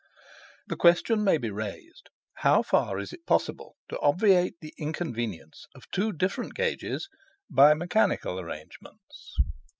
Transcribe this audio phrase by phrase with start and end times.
[0.65, 5.83] The question may be raised how far it is possible to obviate the inconvenience of
[5.91, 7.07] two different gauges
[7.51, 9.35] by mechanical arrangements?